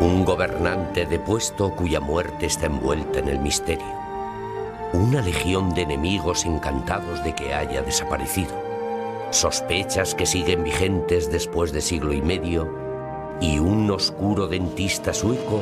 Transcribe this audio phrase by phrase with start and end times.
[0.00, 3.86] Un gobernante depuesto cuya muerte está envuelta en el misterio.
[4.92, 8.52] Una legión de enemigos encantados de que haya desaparecido.
[9.30, 12.68] Sospechas que siguen vigentes después de siglo y medio.
[13.40, 15.60] Y un oscuro dentista sueco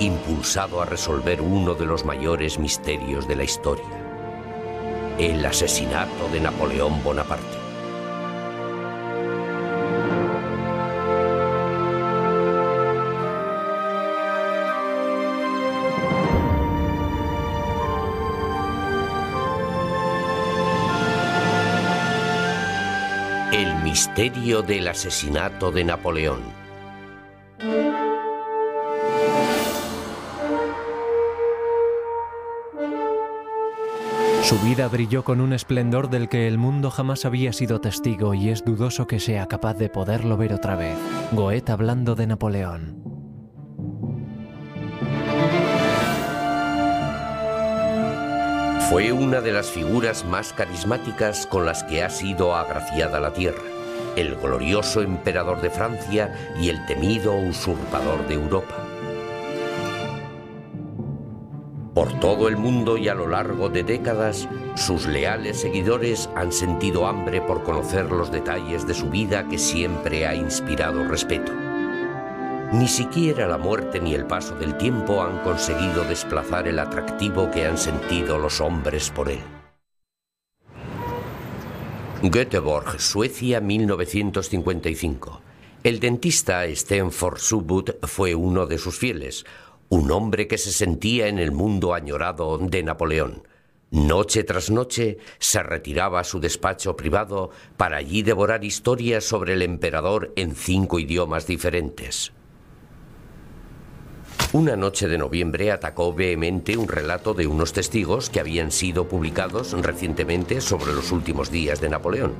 [0.00, 3.84] impulsado a resolver uno de los mayores misterios de la historia.
[5.18, 7.63] El asesinato de Napoleón Bonaparte.
[24.16, 26.40] Misterio del asesinato de Napoleón.
[34.44, 38.50] Su vida brilló con un esplendor del que el mundo jamás había sido testigo y
[38.50, 40.96] es dudoso que sea capaz de poderlo ver otra vez.
[41.32, 43.04] Goethe hablando de Napoleón.
[48.90, 53.62] Fue una de las figuras más carismáticas con las que ha sido agraciada la tierra,
[54.16, 58.74] el glorioso emperador de Francia y el temido usurpador de Europa.
[61.94, 67.06] Por todo el mundo y a lo largo de décadas, sus leales seguidores han sentido
[67.06, 71.52] hambre por conocer los detalles de su vida que siempre ha inspirado respeto.
[72.72, 77.64] Ni siquiera la muerte ni el paso del tiempo han conseguido desplazar el atractivo que
[77.64, 79.53] han sentido los hombres por él.
[82.30, 85.42] Göteborg, Suecia, 1955.
[85.82, 89.44] El dentista Sten Forsubut fue uno de sus fieles,
[89.90, 93.46] un hombre que se sentía en el mundo añorado de Napoleón.
[93.90, 99.60] Noche tras noche se retiraba a su despacho privado para allí devorar historias sobre el
[99.60, 102.32] emperador en cinco idiomas diferentes.
[104.54, 109.72] Una noche de noviembre atacó vehemente un relato de unos testigos que habían sido publicados
[109.82, 112.34] recientemente sobre los últimos días de Napoleón.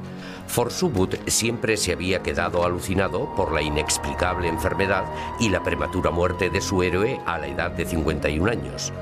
[0.46, 5.06] Forsubut siempre se había quedado alucinado por la inexplicable enfermedad
[5.40, 8.92] y la prematura muerte de su héroe a la edad de 51 años.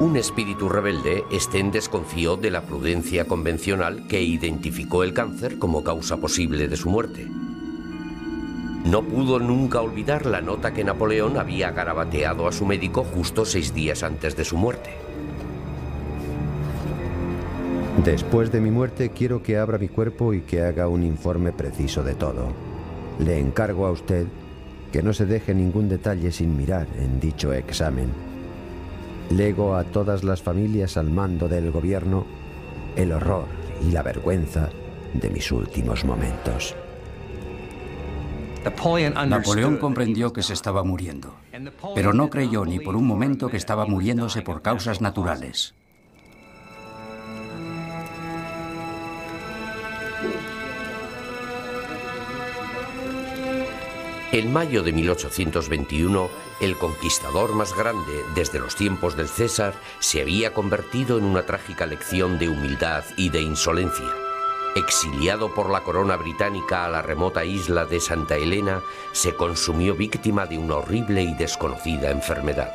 [0.00, 6.16] Un espíritu rebelde, Sten desconfió de la prudencia convencional que identificó el cáncer como causa
[6.16, 7.28] posible de su muerte.
[8.84, 13.74] No pudo nunca olvidar la nota que Napoleón había garabateado a su médico justo seis
[13.74, 14.90] días antes de su muerte.
[18.04, 22.02] Después de mi muerte quiero que abra mi cuerpo y que haga un informe preciso
[22.02, 22.48] de todo.
[23.18, 24.26] Le encargo a usted
[24.90, 28.08] que no se deje ningún detalle sin mirar en dicho examen.
[29.28, 32.24] Lego a todas las familias al mando del gobierno
[32.96, 33.44] el horror
[33.86, 34.70] y la vergüenza
[35.12, 36.74] de mis últimos momentos.
[39.26, 41.34] Napoleón comprendió que se estaba muriendo,
[41.94, 45.74] pero no creyó ni por un momento que estaba muriéndose por causas naturales.
[54.32, 56.28] En mayo de 1821,
[56.60, 61.84] el conquistador más grande desde los tiempos del César se había convertido en una trágica
[61.84, 64.29] lección de humildad y de insolencia.
[64.76, 68.82] Exiliado por la corona británica a la remota isla de Santa Elena,
[69.12, 72.72] se consumió víctima de una horrible y desconocida enfermedad.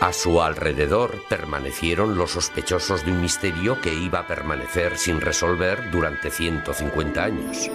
[0.00, 5.92] A su alrededor permanecieron los sospechosos de un misterio que iba a permanecer sin resolver
[5.92, 7.70] durante 150 años.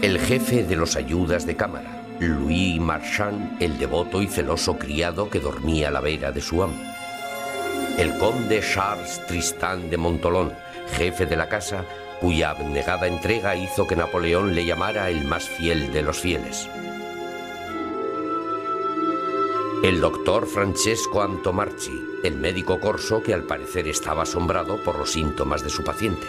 [0.00, 5.38] El jefe de los ayudas de cámara, Louis Marchand, el devoto y celoso criado que
[5.38, 6.99] dormía a la vera de su amo.
[8.00, 10.54] El conde Charles Tristan de Montolón,
[10.96, 11.84] jefe de la casa,
[12.18, 16.66] cuya abnegada entrega hizo que Napoleón le llamara el más fiel de los fieles.
[19.82, 21.92] El doctor Francesco Antomarchi,
[22.24, 26.26] el médico corso que al parecer estaba asombrado por los síntomas de su paciente.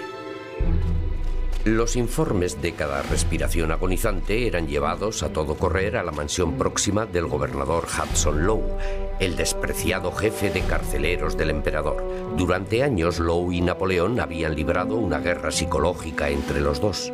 [1.66, 7.06] Los informes de cada respiración agonizante eran llevados a todo correr a la mansión próxima
[7.06, 8.78] del gobernador Hudson Lowe,
[9.20, 12.03] el despreciado jefe de carceleros del emperador.
[12.35, 17.14] Durante años Lowe y Napoleón habían librado una guerra psicológica entre los dos.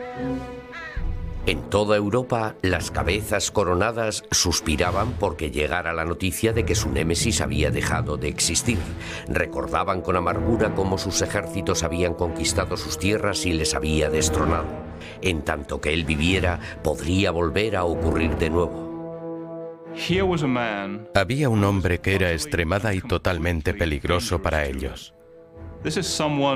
[1.47, 7.39] En toda Europa, las cabezas coronadas suspiraban porque llegara la noticia de que su némesis
[7.39, 8.77] había dejado de existir.
[9.29, 14.67] Recordaban con amargura cómo sus ejércitos habían conquistado sus tierras y les había destronado.
[15.21, 19.87] En tanto que él viviera, podría volver a ocurrir de nuevo.
[21.15, 25.13] Había un hombre que era extremada y totalmente peligroso para ellos.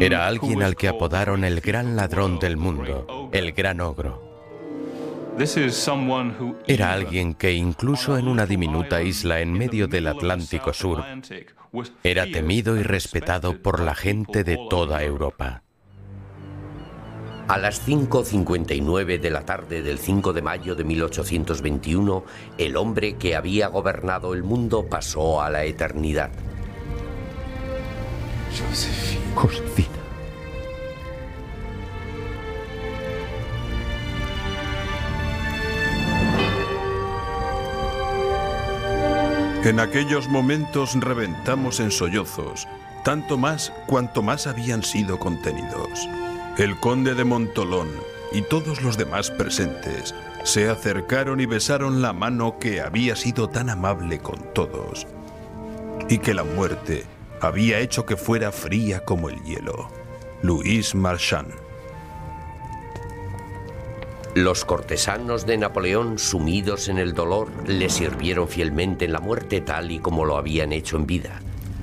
[0.02, 4.31] Era alguien al que apodaron el gran ladrón del mundo, el gran ogro.
[6.68, 11.04] Era alguien que incluso en una diminuta isla en medio del Atlántico Sur
[12.04, 15.64] era temido y respetado por la gente de toda Europa.
[17.48, 22.24] A las 5.59 de la tarde del 5 de mayo de 1821,
[22.58, 26.32] el hombre que había gobernado el mundo pasó a la eternidad.
[29.36, 30.01] Josefina.
[39.64, 42.68] En aquellos momentos reventamos en sollozos,
[43.04, 46.10] tanto más cuanto más habían sido contenidos.
[46.58, 47.90] El conde de Montolón
[48.32, 53.70] y todos los demás presentes se acercaron y besaron la mano que había sido tan
[53.70, 55.06] amable con todos,
[56.10, 57.06] y que la muerte
[57.40, 59.90] había hecho que fuera fría como el hielo.
[60.42, 61.54] Luis Marchand.
[64.36, 69.92] Los cortesanos de Napoleón, sumidos en el dolor, le sirvieron fielmente en la muerte tal
[69.92, 71.42] y como lo habían hecho en vida.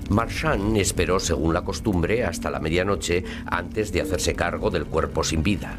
[0.08, 5.42] Marchand esperó, según la costumbre, hasta la medianoche antes de hacerse cargo del cuerpo sin
[5.42, 5.78] vida.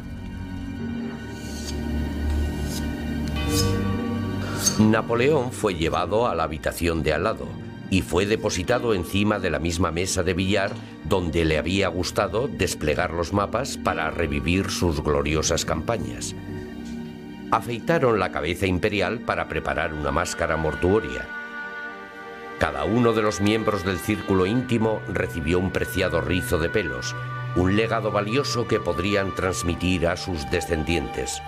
[4.78, 7.48] Napoleón fue llevado a la habitación de al lado
[7.90, 10.70] y fue depositado encima de la misma mesa de billar
[11.08, 16.36] donde le había gustado desplegar los mapas para revivir sus gloriosas campañas
[17.50, 21.26] afeitaron la cabeza imperial para preparar una máscara mortuoria.
[22.58, 27.16] Cada uno de los miembros del círculo íntimo recibió un preciado rizo de pelos,
[27.56, 31.40] un legado valioso que podrían transmitir a sus descendientes.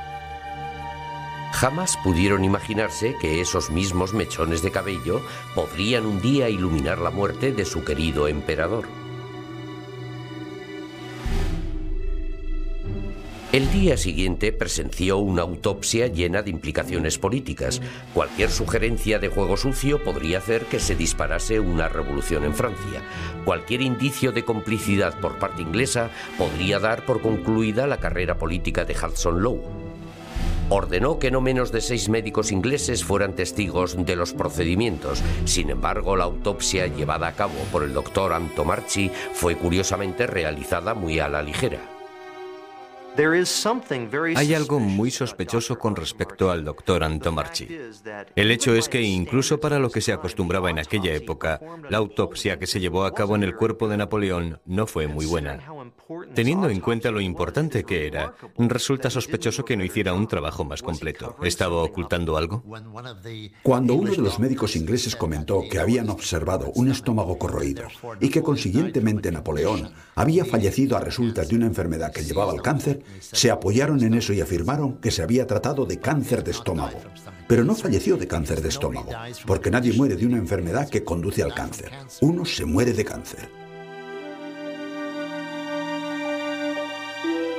[1.52, 5.20] Jamás pudieron imaginarse que esos mismos mechones de cabello
[5.54, 9.01] podrían un día iluminar la muerte de su querido emperador.
[13.52, 17.82] El día siguiente presenció una autopsia llena de implicaciones políticas.
[18.14, 23.02] Cualquier sugerencia de juego sucio podría hacer que se disparase una revolución en Francia.
[23.44, 26.08] Cualquier indicio de complicidad por parte inglesa
[26.38, 29.60] podría dar por concluida la carrera política de Hudson Lowe.
[30.70, 35.22] Ordenó que no menos de seis médicos ingleses fueran testigos de los procedimientos.
[35.44, 41.18] Sin embargo, la autopsia llevada a cabo por el doctor Antomarchi fue curiosamente realizada muy
[41.18, 42.01] a la ligera.
[44.36, 47.68] Hay algo muy sospechoso con respecto al doctor Antomarchi.
[48.34, 51.60] El hecho es que incluso para lo que se acostumbraba en aquella época,
[51.90, 55.26] la autopsia que se llevó a cabo en el cuerpo de Napoleón no fue muy
[55.26, 55.60] buena.
[56.34, 60.82] Teniendo en cuenta lo importante que era, resulta sospechoso que no hiciera un trabajo más
[60.82, 61.36] completo.
[61.42, 62.62] ¿Estaba ocultando algo?
[63.62, 67.84] Cuando uno de los médicos ingleses comentó que habían observado un estómago corroído
[68.20, 73.02] y que consiguientemente Napoleón había fallecido a resultas de una enfermedad que llevaba al cáncer,
[73.20, 76.98] se apoyaron en eso y afirmaron que se había tratado de cáncer de estómago.
[77.46, 79.10] Pero no falleció de cáncer de estómago,
[79.46, 81.92] porque nadie muere de una enfermedad que conduce al cáncer.
[82.20, 83.61] Uno se muere de cáncer.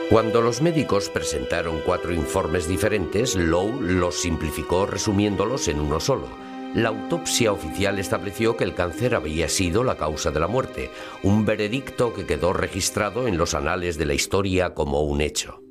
[0.09, 6.27] Cuando los médicos presentaron cuatro informes diferentes, Lowe los simplificó resumiéndolos en uno solo.
[6.75, 10.91] La autopsia oficial estableció que el cáncer había sido la causa de la muerte,
[11.23, 15.61] un veredicto que quedó registrado en los anales de la historia como un hecho.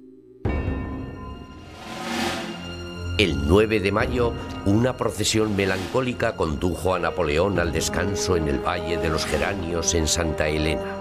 [3.19, 4.33] El 9 de mayo,
[4.65, 10.09] una procesión melancólica condujo a Napoleón al descanso en el Valle de los Geranios en
[10.09, 10.97] Santa Elena.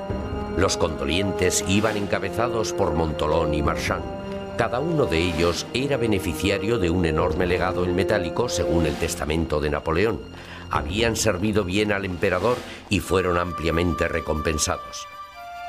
[0.62, 4.04] Los condolientes iban encabezados por Montolón y Marchand.
[4.60, 9.60] Cada uno de ellos era beneficiario de un enorme legado en metálico según el testamento
[9.60, 10.20] de Napoleón.
[10.70, 12.58] Habían servido bien al emperador
[12.92, 15.08] y fueron ampliamente recompensados.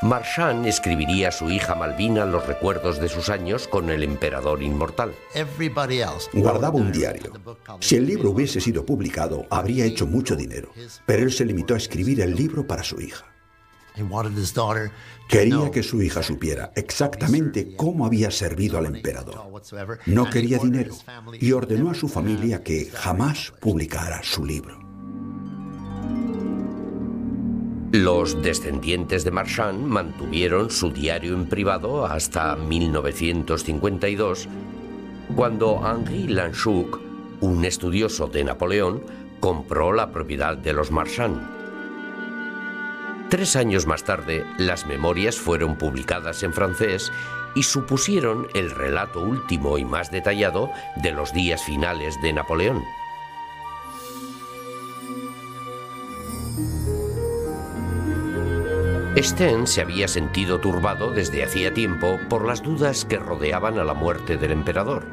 [0.03, 5.15] Marchand escribiría a su hija Malvina los recuerdos de sus años con el emperador inmortal.
[6.35, 7.33] Guardaba un diario.
[7.81, 10.71] Si el libro hubiese sido publicado, habría hecho mucho dinero,
[11.07, 13.32] pero él se limitó a escribir el libro para su hija.
[15.29, 19.41] Quería que su hija supiera exactamente cómo había servido al emperador.
[20.07, 20.95] No quería dinero
[21.41, 24.79] y ordenó a su familia que jamás publicara su libro.
[27.93, 34.49] Los descendientes de Marchand mantuvieron su diario en privado hasta 1952,
[35.37, 37.01] cuando Henri Lanchuk,
[37.43, 39.03] un estudioso de Napoleón,
[39.41, 41.62] compró la propiedad de los Marchand.
[43.33, 47.11] Tres años más tarde, las memorias fueron publicadas en francés
[47.55, 52.85] y supusieron el relato último y más detallado de los días finales de Napoleón.
[59.17, 63.95] Sten se había sentido turbado desde hacía tiempo por las dudas que rodeaban a la
[63.95, 65.07] muerte del emperador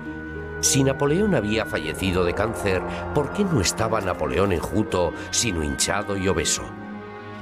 [0.60, 2.82] Si Napoleón había fallecido de cáncer,
[3.16, 6.79] ¿por qué no estaba Napoleón enjuto, sino hinchado y obeso?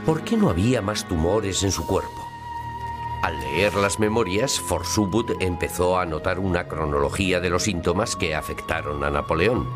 [0.08, 2.26] ¿Por qué no había más tumores en su cuerpo?
[3.22, 9.04] Al leer las memorias, Forsubud empezó a notar una cronología de los síntomas que afectaron
[9.04, 9.68] a Napoleón.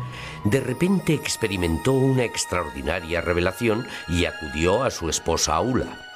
[0.44, 6.11] De repente experimentó una extraordinaria revelación y acudió a su esposa Aula.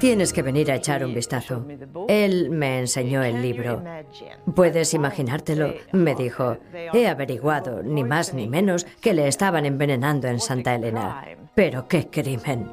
[0.00, 1.64] Tienes que venir a echar un vistazo.
[2.08, 3.82] Él me enseñó el libro.
[4.54, 5.74] ¿Puedes imaginártelo?
[5.92, 6.58] Me dijo,
[6.92, 11.24] he averiguado, ni más ni menos, que le estaban envenenando en Santa Elena.
[11.54, 12.68] Pero qué crimen.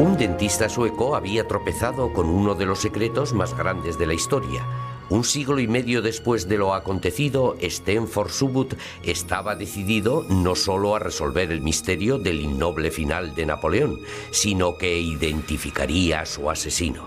[0.00, 4.64] Un dentista sueco había tropezado con uno de los secretos más grandes de la historia.
[5.10, 11.00] Un siglo y medio después de lo acontecido, Sten Forsubut estaba decidido no solo a
[11.00, 13.98] resolver el misterio del innoble final de Napoleón,
[14.30, 17.06] sino que identificaría a su asesino.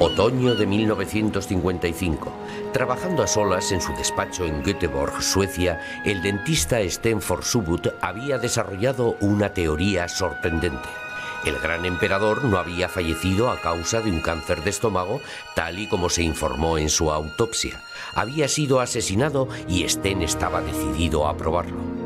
[0.00, 2.32] Otoño de 1955.
[2.72, 9.16] Trabajando a solas en su despacho en Göteborg, Suecia, el dentista Sten Forsubut había desarrollado
[9.20, 11.03] una teoría sorprendente.
[11.44, 15.20] El gran emperador no había fallecido a causa de un cáncer de estómago,
[15.54, 17.82] tal y como se informó en su autopsia.
[18.14, 22.04] Había sido asesinado y Sten estaba decidido a probarlo.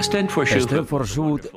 [0.00, 0.46] Stenford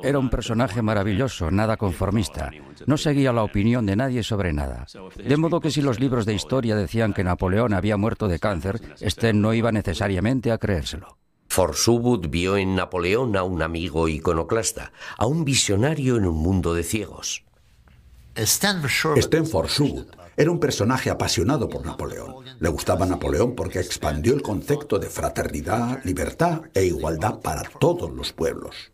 [0.02, 2.50] era un personaje maravilloso, nada conformista.
[2.86, 4.86] No seguía la opinión de nadie sobre nada.
[5.16, 8.80] De modo que si los libros de historia decían que Napoleón había muerto de cáncer,
[9.00, 11.18] Sten no iba necesariamente a creérselo.
[11.52, 16.82] Forsubud vio en Napoleón a un amigo iconoclasta, a un visionario en un mundo de
[16.82, 17.44] ciegos.
[19.20, 19.68] Stenford
[20.34, 22.36] era un personaje apasionado por Napoleón.
[22.58, 28.32] Le gustaba Napoleón porque expandió el concepto de fraternidad, libertad e igualdad para todos los
[28.32, 28.90] pueblos.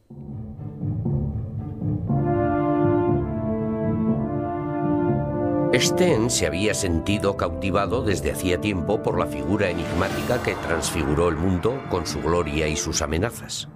[5.75, 11.37] Sten se había sentido cautivado desde hacía tiempo por la figura enigmática que transfiguró el
[11.37, 13.69] mundo con su gloria y sus amenazas.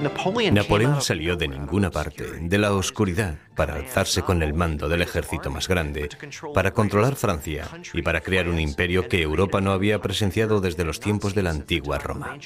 [0.00, 5.50] Napoleón salió de ninguna parte, de la oscuridad, para alzarse con el mando del ejército
[5.50, 6.08] más grande,
[6.54, 11.00] para controlar Francia y para crear un imperio que Europa no había presenciado desde los
[11.00, 12.38] tiempos de la antigua Roma.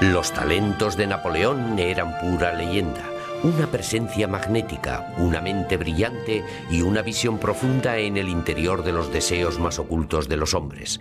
[0.00, 3.02] Los talentos de Napoleón eran pura leyenda,
[3.42, 9.12] una presencia magnética, una mente brillante y una visión profunda en el interior de los
[9.12, 11.00] deseos más ocultos de los hombres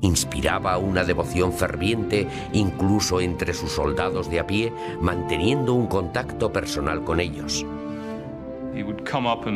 [0.00, 7.04] inspiraba una devoción ferviente incluso entre sus soldados de a pie, manteniendo un contacto personal
[7.04, 7.64] con ellos.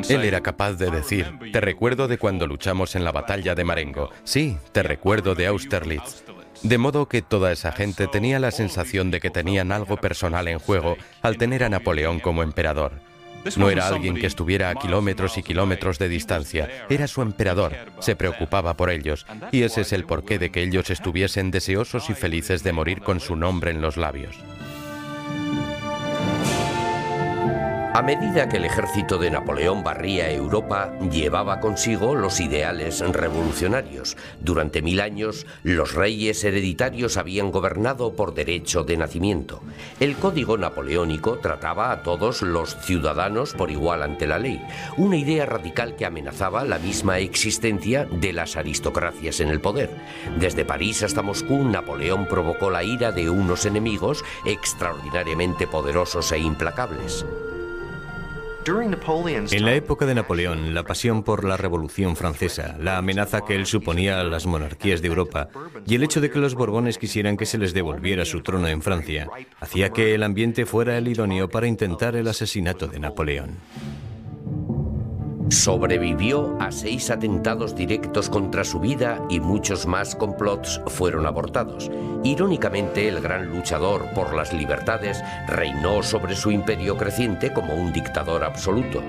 [0.08, 4.10] Él era capaz de decir, te recuerdo de cuando luchamos en la batalla de Marengo,
[4.22, 6.24] sí, te recuerdo de Austerlitz.
[6.62, 10.58] De modo que toda esa gente tenía la sensación de que tenían algo personal en
[10.58, 12.92] juego al tener a Napoleón como emperador.
[13.56, 18.16] No era alguien que estuviera a kilómetros y kilómetros de distancia, era su emperador, se
[18.16, 22.62] preocupaba por ellos, y ese es el porqué de que ellos estuviesen deseosos y felices
[22.62, 24.36] de morir con su nombre en los labios.
[27.98, 34.16] A medida que el ejército de Napoleón barría Europa, llevaba consigo los ideales revolucionarios.
[34.40, 39.62] Durante mil años, los reyes hereditarios habían gobernado por derecho de nacimiento.
[39.98, 44.62] El código napoleónico trataba a todos los ciudadanos por igual ante la ley,
[44.96, 49.90] una idea radical que amenazaba la misma existencia de las aristocracias en el poder.
[50.38, 57.26] Desde París hasta Moscú, Napoleón provocó la ira de unos enemigos extraordinariamente poderosos e implacables.
[59.50, 63.64] En la época de Napoleón, la pasión por la Revolución Francesa, la amenaza que él
[63.64, 65.48] suponía a las monarquías de Europa
[65.86, 68.82] y el hecho de que los Borbones quisieran que se les devolviera su trono en
[68.82, 69.26] Francia,
[69.58, 73.56] hacía que el ambiente fuera el idóneo para intentar el asesinato de Napoleón.
[75.50, 81.90] Sobrevivió a seis atentados directos contra su vida y muchos más complots fueron abortados.
[82.22, 88.44] Irónicamente, el gran luchador por las libertades reinó sobre su imperio creciente como un dictador
[88.44, 89.02] absoluto.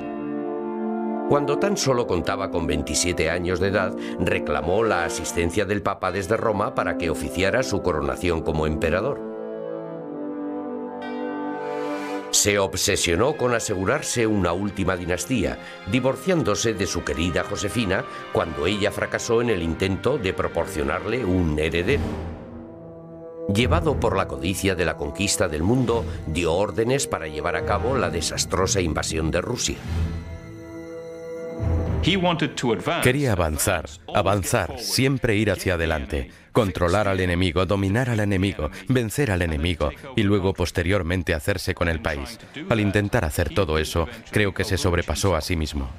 [1.28, 6.38] Cuando tan solo contaba con 27 años de edad, reclamó la asistencia del Papa desde
[6.38, 9.29] Roma para que oficiara su coronación como emperador.
[12.40, 15.60] Se obsesionó con asegurarse una última dinastía,
[15.92, 22.02] divorciándose de su querida Josefina cuando ella fracasó en el intento de proporcionarle un heredero.
[23.54, 27.98] Llevado por la codicia de la conquista del mundo, dio órdenes para llevar a cabo
[27.98, 29.78] la desastrosa invasión de Rusia.
[33.04, 39.42] Quería avanzar, avanzar, siempre ir hacia adelante, controlar al enemigo, dominar al enemigo, vencer al
[39.42, 42.40] enemigo y luego posteriormente hacerse con el país.
[42.70, 45.90] Al intentar hacer todo eso, creo que se sobrepasó a sí mismo.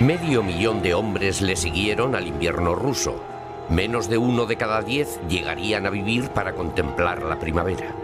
[0.00, 3.22] Medio millón de hombres le siguieron al invierno ruso.
[3.68, 7.94] Menos de uno de cada diez llegarían a vivir para contemplar la primavera.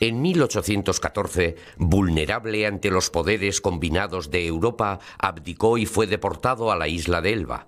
[0.00, 6.86] En 1814, vulnerable ante los poderes combinados de Europa, abdicó y fue deportado a la
[6.86, 7.66] isla de Elba.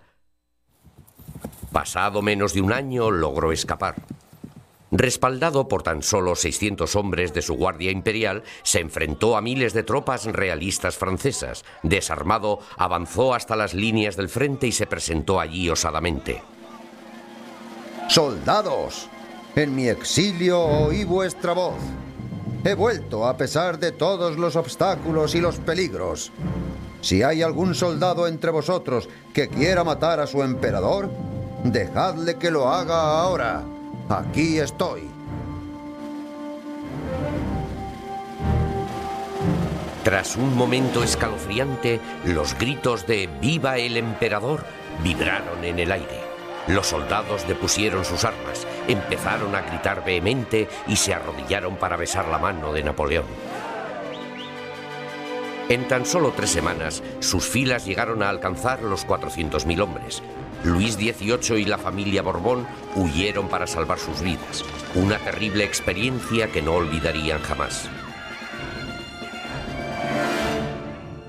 [1.72, 3.96] Pasado menos de un año, logró escapar.
[4.92, 9.84] Respaldado por tan solo 600 hombres de su Guardia Imperial, se enfrentó a miles de
[9.84, 11.64] tropas realistas francesas.
[11.82, 16.42] Desarmado, avanzó hasta las líneas del frente y se presentó allí osadamente.
[18.08, 19.08] Soldados,
[19.54, 21.76] en mi exilio oí vuestra voz.
[22.62, 26.30] He vuelto a pesar de todos los obstáculos y los peligros.
[27.00, 31.10] Si hay algún soldado entre vosotros que quiera matar a su emperador,
[31.64, 33.62] dejadle que lo haga ahora.
[34.10, 35.08] Aquí estoy.
[40.04, 44.64] Tras un momento escalofriante, los gritos de ¡Viva el emperador!
[45.02, 46.29] vibraron en el aire.
[46.68, 52.38] Los soldados depusieron sus armas, empezaron a gritar vehemente y se arrodillaron para besar la
[52.38, 53.26] mano de Napoleón.
[55.68, 60.22] En tan solo tres semanas, sus filas llegaron a alcanzar los 400.000 hombres.
[60.64, 64.64] Luis XVIII y la familia Borbón huyeron para salvar sus vidas.
[64.96, 67.88] Una terrible experiencia que no olvidarían jamás.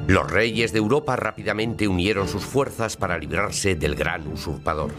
[0.08, 4.92] Los reyes de Europa rápidamente unieron sus fuerzas para librarse del gran usurpador.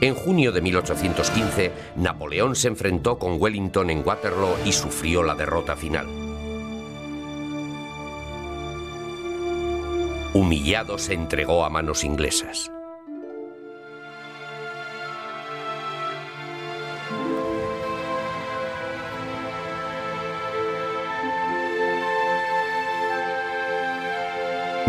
[0.00, 5.76] En junio de 1815, Napoleón se enfrentó con Wellington en Waterloo y sufrió la derrota
[5.76, 6.06] final.
[10.32, 12.70] Humillado se entregó a manos inglesas.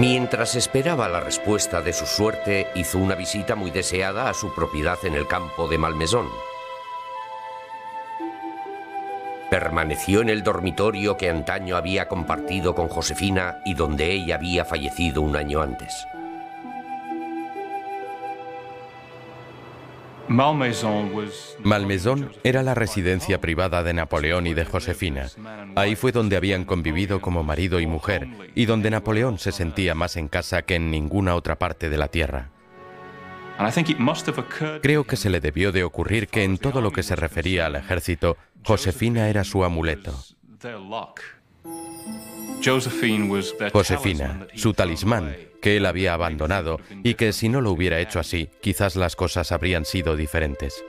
[0.01, 4.97] Mientras esperaba la respuesta de su suerte, hizo una visita muy deseada a su propiedad
[5.03, 6.27] en el campo de Malmaison.
[9.51, 15.21] Permaneció en el dormitorio que antaño había compartido con Josefina y donde ella había fallecido
[15.21, 16.07] un año antes.
[21.63, 25.27] Malmaison era la residencia privada de Napoleón y de Josefina.
[25.75, 30.15] Ahí fue donde habían convivido como marido y mujer y donde Napoleón se sentía más
[30.15, 32.49] en casa que en ninguna otra parte de la tierra.
[34.81, 37.75] Creo que se le debió de ocurrir que en todo lo que se refería al
[37.75, 40.15] ejército, Josefina era su amuleto.
[43.71, 48.49] Josefina, su talismán, que él había abandonado y que si no lo hubiera hecho así,
[48.61, 50.83] quizás las cosas habrían sido diferentes.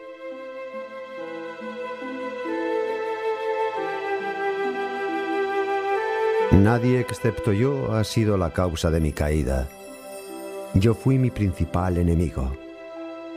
[6.52, 9.68] Nadie excepto yo ha sido la causa de mi caída.
[10.74, 12.56] Yo fui mi principal enemigo,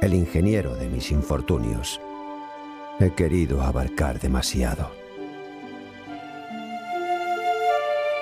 [0.01, 2.01] el ingeniero de mis infortunios.
[2.99, 5.04] He querido abarcar demasiado.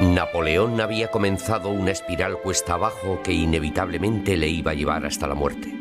[0.04, 5.34] Napoleón había comenzado una espiral cuesta abajo que inevitablemente le iba a llevar hasta la
[5.34, 5.74] muerte.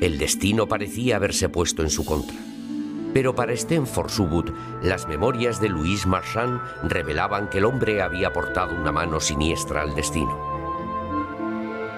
[0.00, 2.36] El destino parecía haberse puesto en su contra.
[3.12, 8.76] Pero para Sten Subud, las memorias de Louis Marchand revelaban que el hombre había portado
[8.76, 10.58] una mano siniestra al destino.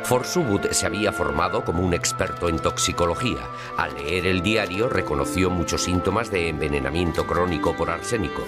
[0.05, 3.47] Forsubut se había formado como un experto en toxicología.
[3.77, 8.43] Al leer el diario reconoció muchos síntomas de envenenamiento crónico por arsénico.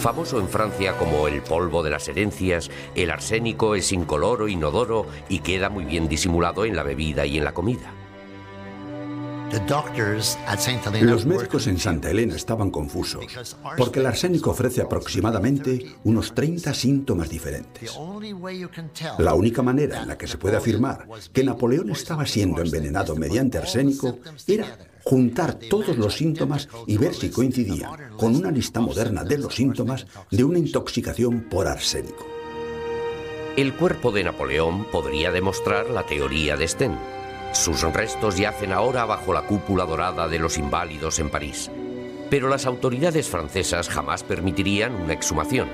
[0.00, 5.40] Famoso en Francia como el polvo de las herencias, el arsénico es incoloro, inodoro y
[5.40, 8.01] queda muy bien disimulado en la bebida y en la comida.
[11.00, 13.26] Los médicos en Santa Elena estaban confusos,
[13.76, 17.98] porque el arsénico ofrece aproximadamente unos 30 síntomas diferentes.
[19.18, 23.58] La única manera en la que se puede afirmar que Napoleón estaba siendo envenenado mediante
[23.58, 29.38] arsénico era juntar todos los síntomas y ver si coincidían con una lista moderna de
[29.38, 32.26] los síntomas de una intoxicación por arsénico.
[33.56, 36.96] El cuerpo de Napoleón podría demostrar la teoría de Sten.
[37.52, 41.70] Sus restos yacen ahora bajo la cúpula dorada de los inválidos en París.
[42.30, 45.68] Pero las autoridades francesas jamás permitirían una exhumación.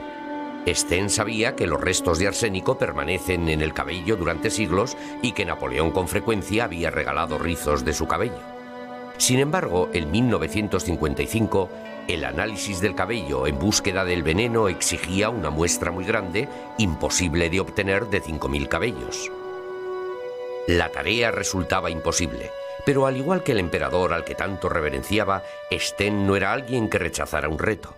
[0.67, 5.47] Sten sabía que los restos de arsénico permanecen en el cabello durante siglos y que
[5.47, 8.41] Napoleón con frecuencia había regalado rizos de su cabello.
[9.17, 11.71] Sin embargo, en 1955,
[12.09, 17.61] el análisis del cabello en búsqueda del veneno exigía una muestra muy grande, imposible de
[17.61, 19.31] obtener de 5.000 cabellos.
[20.69, 22.51] La tarea resultaba imposible,
[22.85, 26.99] pero al igual que el emperador al que tanto reverenciaba, Sten no era alguien que
[26.99, 27.97] rechazara un reto.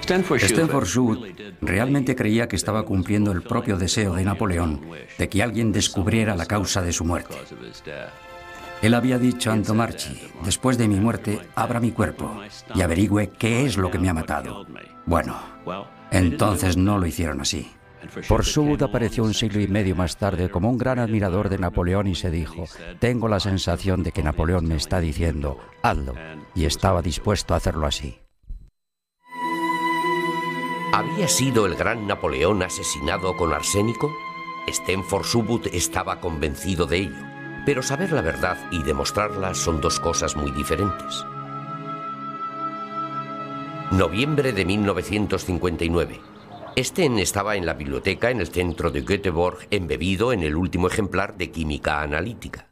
[0.00, 4.80] Stanford Shoot realmente creía que estaba cumpliendo el propio deseo de Napoleón
[5.18, 7.34] de que alguien descubriera la causa de su muerte.
[8.80, 12.40] Él había dicho a Antomarchi, después de mi muerte, abra mi cuerpo
[12.74, 14.64] y averigüe qué es lo que me ha matado.
[15.04, 15.38] Bueno,
[16.10, 17.75] entonces no lo hicieron así.
[18.42, 22.14] Shoot apareció un siglo y medio más tarde como un gran admirador de Napoleón y
[22.14, 22.64] se dijo,
[22.98, 26.14] tengo la sensación de que Napoleón me está diciendo, hazlo,
[26.54, 28.20] y estaba dispuesto a hacerlo así.
[30.92, 34.10] ¿Había sido el gran Napoleón asesinado con arsénico?
[34.68, 37.26] Stenford Subut estaba convencido de ello,
[37.64, 41.24] pero saber la verdad y demostrarla son dos cosas muy diferentes.
[43.92, 46.35] Noviembre de 1959.
[46.78, 51.38] Sten estaba en la biblioteca en el centro de Göteborg embebido en el último ejemplar
[51.38, 52.68] de Química Analítica.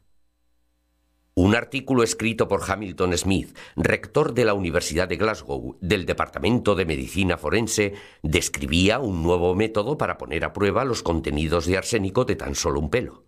[1.33, 6.85] Un artículo escrito por Hamilton Smith, rector de la Universidad de Glasgow del Departamento de
[6.85, 12.35] Medicina Forense, describía un nuevo método para poner a prueba los contenidos de arsénico de
[12.35, 13.25] tan solo un pelo.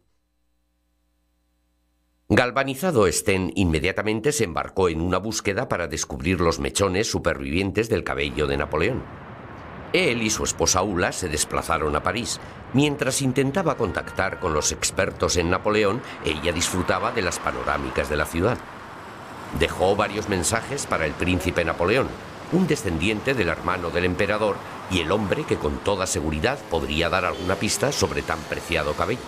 [2.29, 8.45] Galvanizado Sten inmediatamente se embarcó en una búsqueda para descubrir los mechones supervivientes del cabello
[8.45, 9.26] de Napoleón.
[9.93, 12.39] Él y su esposa Ula se desplazaron a París.
[12.73, 18.25] Mientras intentaba contactar con los expertos en Napoleón, ella disfrutaba de las panorámicas de la
[18.25, 18.57] ciudad.
[19.59, 22.07] Dejó varios mensajes para el príncipe Napoleón,
[22.51, 24.57] un descendiente del hermano del emperador
[24.91, 29.21] y el hombre que con toda seguridad podría dar alguna pista sobre tan preciado cabello.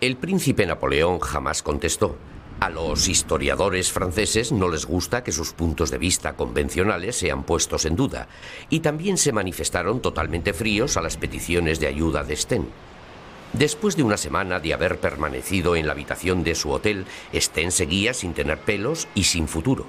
[0.00, 2.16] El príncipe Napoleón jamás contestó,
[2.60, 7.86] a los historiadores franceses no les gusta que sus puntos de vista convencionales sean puestos
[7.86, 8.28] en duda,
[8.68, 12.68] y también se manifestaron totalmente fríos a las peticiones de ayuda de Sten.
[13.54, 18.14] Después de una semana de haber permanecido en la habitación de su hotel, Sten seguía
[18.14, 19.86] sin tener pelos y sin futuro.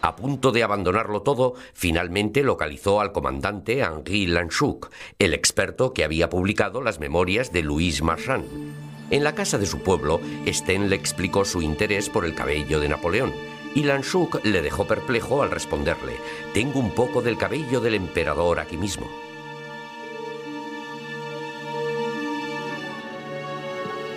[0.00, 6.28] A punto de abandonarlo todo, finalmente localizó al comandante Henri Lanchuk, el experto que había
[6.28, 8.83] publicado las memorias de Louis Marchand.
[9.10, 12.88] En la casa de su pueblo, Sten le explicó su interés por el cabello de
[12.88, 13.32] Napoleón,
[13.74, 16.16] y Lanchuk le dejó perplejo al responderle,
[16.52, 19.08] tengo un poco del cabello del emperador aquí mismo.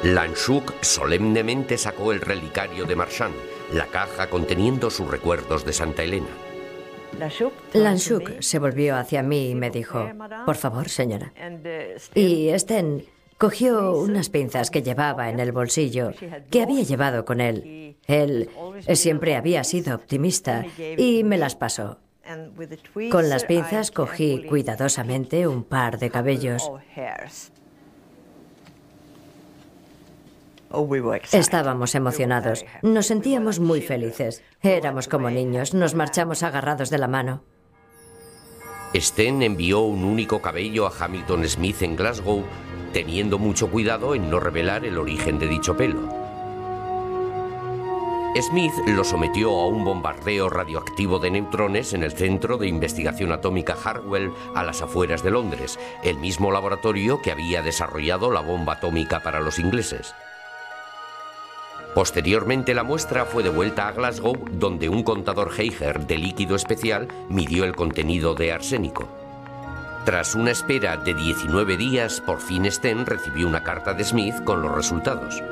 [0.03, 3.35] Lanchuk solemnemente sacó el relicario de Marchand,
[3.73, 6.27] la caja conteniendo sus recuerdos de Santa Elena.
[7.73, 10.07] Lanchuk se volvió hacia mí y me dijo,
[10.45, 11.33] por favor, señora.
[12.13, 13.03] Y Sten
[13.37, 16.11] Cogió unas pinzas que llevaba en el bolsillo,
[16.49, 17.97] que había llevado con él.
[18.07, 18.49] Él
[18.93, 20.65] siempre había sido optimista
[20.97, 21.99] y me las pasó.
[23.11, 26.69] Con las pinzas cogí cuidadosamente un par de cabellos.
[31.31, 34.43] Estábamos emocionados, nos sentíamos muy felices.
[34.61, 37.43] Éramos como niños, nos marchamos agarrados de la mano.
[38.93, 42.43] Sten envió un único cabello a Hamilton Smith en Glasgow
[42.93, 46.27] teniendo mucho cuidado en no revelar el origen de dicho pelo.
[48.41, 53.75] Smith lo sometió a un bombardeo radioactivo de neutrones en el Centro de Investigación Atómica
[53.83, 59.23] Harwell a las afueras de Londres, el mismo laboratorio que había desarrollado la bomba atómica
[59.23, 60.13] para los ingleses.
[61.95, 67.63] Posteriormente la muestra fue devuelta a Glasgow, donde un contador Heiger de líquido especial midió
[67.63, 69.16] el contenido de arsénico.
[70.07, 74.61] Tras una espera de 19 días, por fin Sten recibió una carta de Smith con
[74.61, 75.43] los resultados.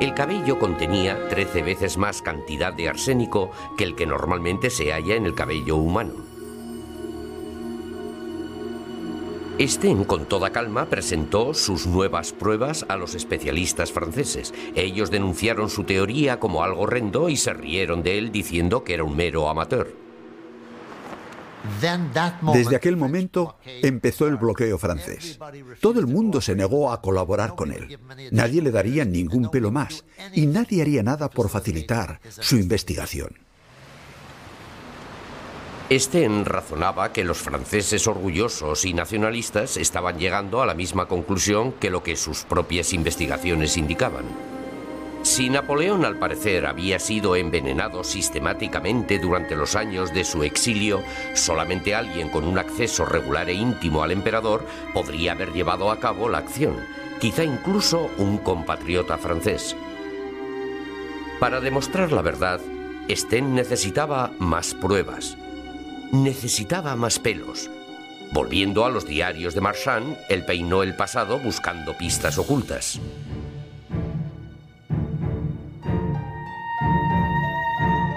[0.00, 5.14] El cabello contenía 13 veces más cantidad de arsénico que el que normalmente se halla
[5.14, 6.14] en el cabello humano.
[9.60, 14.52] Sten, con toda calma, presentó sus nuevas pruebas a los especialistas franceses.
[14.74, 19.04] Ellos denunciaron su teoría como algo horrendo y se rieron de él diciendo que era
[19.04, 19.99] un mero amateur.
[22.52, 25.38] Desde aquel momento empezó el bloqueo francés.
[25.80, 27.98] Todo el mundo se negó a colaborar con él.
[28.30, 33.38] Nadie le daría ningún pelo más y nadie haría nada por facilitar su investigación.
[35.90, 41.90] Sten razonaba que los franceses orgullosos y nacionalistas estaban llegando a la misma conclusión que
[41.90, 44.49] lo que sus propias investigaciones indicaban.
[45.22, 51.02] Si Napoleón al parecer había sido envenenado sistemáticamente durante los años de su exilio,
[51.34, 56.28] solamente alguien con un acceso regular e íntimo al emperador podría haber llevado a cabo
[56.28, 56.76] la acción,
[57.20, 59.76] quizá incluso un compatriota francés.
[61.38, 62.60] Para demostrar la verdad,
[63.08, 65.36] Sten necesitaba más pruebas.
[66.12, 67.70] Necesitaba más pelos.
[68.32, 73.00] Volviendo a los diarios de Marchand, él peinó el pasado buscando pistas ocultas.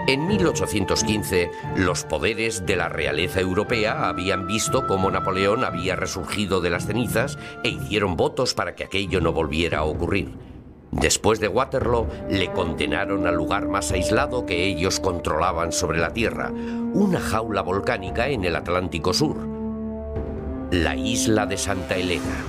[0.05, 6.69] En 1815, los poderes de la realeza europea habían visto cómo Napoleón había resurgido de
[6.69, 10.33] las cenizas e hicieron votos para que aquello no volviera a ocurrir.
[10.91, 16.51] Después de Waterloo, le condenaron al lugar más aislado que ellos controlaban sobre la Tierra,
[16.51, 19.37] una jaula volcánica en el Atlántico Sur,
[20.69, 22.43] la isla de Santa Elena.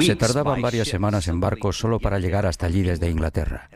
[0.00, 3.70] Se tardaban varias semanas en barco solo para llegar hasta allí desde Inglaterra.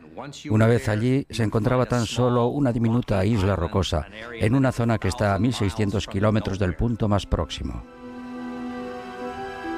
[0.50, 5.09] Una vez allí, se encontraba tan solo una diminuta isla rocosa, en una zona que
[5.09, 7.83] está a 1.600 kilómetros del punto más próximo.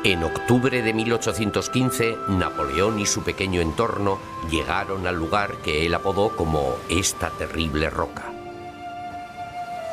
[0.04, 4.18] En octubre de 1815, Napoleón y su pequeño entorno
[4.50, 8.32] llegaron al lugar que él apodó como esta terrible roca.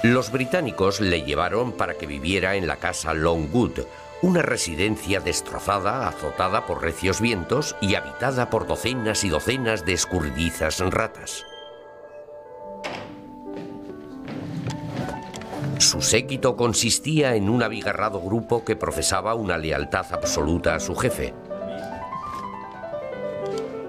[0.02, 3.82] Los británicos le llevaron para que viviera en la casa Longwood,
[4.22, 10.80] una residencia destrozada, azotada por recios vientos y habitada por docenas y docenas de escurridizas
[10.80, 11.46] ratas.
[15.78, 21.34] Su séquito consistía en un abigarrado grupo que profesaba una lealtad absoluta a su jefe.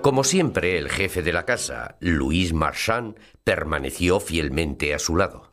[0.01, 5.50] Como siempre, el jefe de la casa, Louis Marchand, permaneció fielmente a su lado.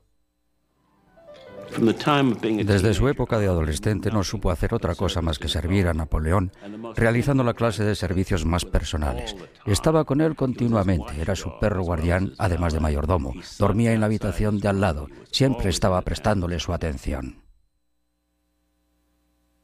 [2.63, 6.51] Desde su época de adolescente no supo hacer otra cosa más que servir a Napoleón,
[6.95, 9.35] realizando la clase de servicios más personales.
[9.65, 13.33] Estaba con él continuamente, era su perro guardián, además de mayordomo.
[13.59, 17.47] Dormía en la habitación de al lado, siempre estaba prestándole su atención.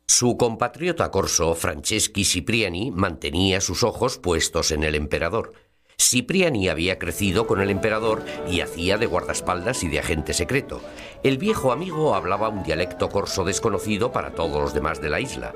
[0.05, 5.53] Su compatriota corso, Franceschi Cipriani, mantenía sus ojos puestos en el emperador.
[5.97, 10.81] Cipriani había crecido con el emperador y hacía de guardaespaldas y de agente secreto.
[11.23, 15.53] El viejo amigo hablaba un dialecto corso desconocido para todos los demás de la isla.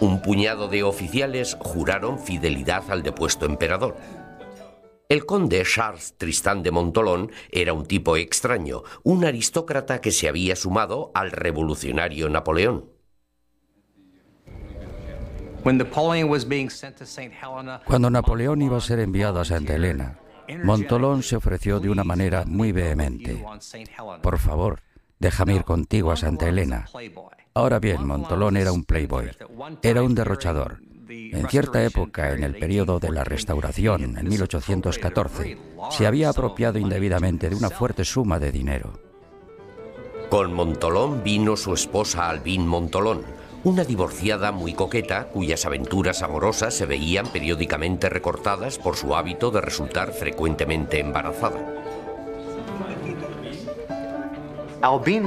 [0.00, 3.96] Un puñado de oficiales juraron fidelidad al depuesto emperador.
[5.08, 10.56] El conde Charles Tristán de Montolón era un tipo extraño, un aristócrata que se había
[10.56, 12.93] sumado al revolucionario Napoleón.
[17.86, 20.18] Cuando Napoleón iba a ser enviado a Santa Elena,
[20.62, 23.42] Montolón se ofreció de una manera muy vehemente.
[24.22, 24.80] Por favor,
[25.18, 26.86] déjame ir contigo a Santa Elena.
[27.54, 29.30] Ahora bien, Montolón era un playboy,
[29.82, 30.80] era un derrochador.
[31.08, 35.58] En cierta época, en el periodo de la Restauración, en 1814,
[35.90, 38.98] se había apropiado indebidamente de una fuerte suma de dinero.
[40.30, 43.22] Con Montolón vino su esposa Albín Montolón,
[43.64, 49.62] una divorciada muy coqueta cuyas aventuras amorosas se veían periódicamente recortadas por su hábito de
[49.62, 51.58] resultar frecuentemente embarazada.
[54.82, 55.22] Albin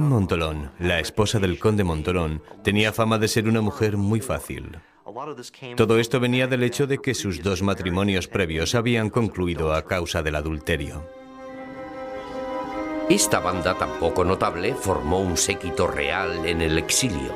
[0.00, 4.78] Montolón, la esposa del conde Montolón, tenía fama de ser una mujer muy fácil.
[5.76, 10.22] Todo esto venía del hecho de que sus dos matrimonios previos habían concluido a causa
[10.22, 11.19] del adulterio.
[13.10, 17.34] Esta banda tan poco notable formó un séquito real en el exilio.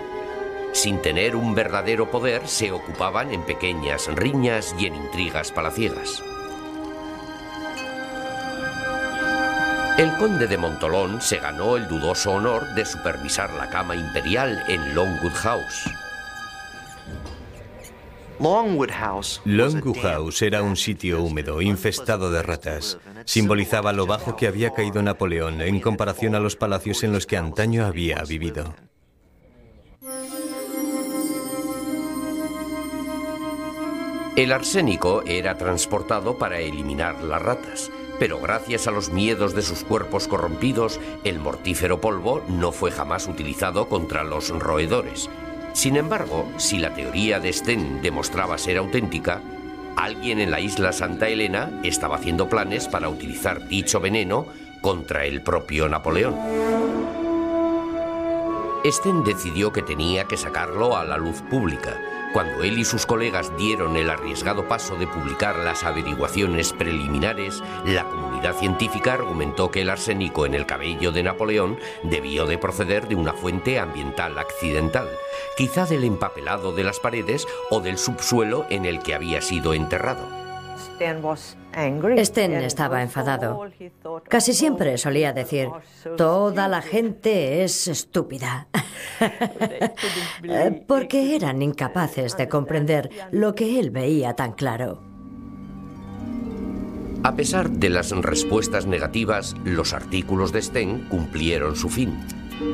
[0.73, 6.23] Sin tener un verdadero poder, se ocupaban en pequeñas riñas y en intrigas palaciegas.
[9.99, 14.95] El conde de Montolón se ganó el dudoso honor de supervisar la cama imperial en
[14.95, 15.91] Longwood House.
[19.45, 22.97] Longwood House era un sitio húmedo, infestado de ratas.
[23.25, 27.37] Simbolizaba lo bajo que había caído Napoleón en comparación a los palacios en los que
[27.37, 28.75] antaño había vivido.
[34.37, 39.85] El arsénico era transportado para eliminar las ratas, pero gracias a los miedos de sus
[39.85, 45.31] cuerpos corrompidos, el mortífero polvo no fue jamás utilizado contra los roedores.
[45.73, 49.41] Sin embargo, si la teoría de Sten demostraba ser auténtica,
[49.97, 54.47] alguien en la isla Santa Elena estaba haciendo planes para utilizar dicho veneno
[54.81, 57.24] contra el propio Napoleón.
[58.85, 61.99] Sten decidió que tenía que sacarlo a la luz pública.
[62.35, 68.05] Cuando él y sus colegas dieron el arriesgado paso de publicar las averiguaciones preliminares, la
[68.05, 73.15] comunidad científica argumentó que el arsénico en el cabello de Napoleón debió de proceder de
[73.15, 75.09] una fuente ambiental accidental,
[75.57, 80.44] quizá del empapelado de las paredes o del subsuelo en el que había sido enterrado.
[82.25, 83.67] Sten estaba enfadado.
[84.29, 85.69] Casi siempre solía decir,
[86.17, 88.69] toda la gente es estúpida.
[90.87, 95.03] Porque eran incapaces de comprender lo que él veía tan claro.
[97.23, 102.21] A pesar de las respuestas negativas, los artículos de Sten cumplieron su fin.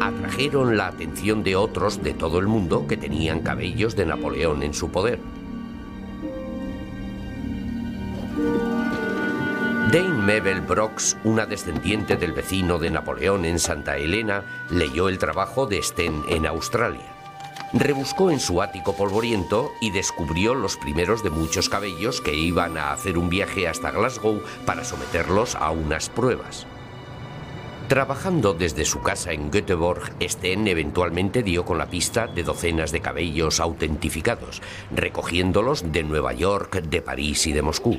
[0.01, 4.75] Atrajeron la atención de otros de todo el mundo que tenían cabellos de Napoleón en
[4.75, 5.21] su poder.
[9.93, 15.67] Dame Mabel Brox, una descendiente del vecino de Napoleón en Santa Elena, leyó el trabajo
[15.67, 17.13] de Sten en Australia.
[17.73, 22.93] Rebuscó en su ático polvoriento y descubrió los primeros de muchos cabellos que iban a
[22.93, 26.69] hacer un viaje hasta Glasgow para someterlos a unas pruebas.
[27.89, 33.01] Trabajando desde su casa en Göteborg, Sten eventualmente dio con la pista de docenas de
[33.01, 34.63] cabellos autentificados,
[34.95, 37.99] recogiéndolos de Nueva York, de París y de Moscú.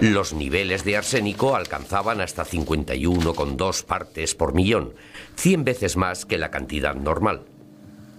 [0.00, 4.92] Los niveles de arsénico alcanzaban hasta 51,2 partes por millón,
[5.36, 7.46] 100 veces más que la cantidad normal.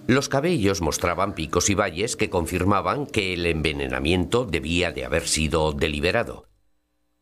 [0.08, 5.72] Los cabellos mostraban picos y valles que confirmaban que el envenenamiento debía de haber sido
[5.72, 6.48] deliberado.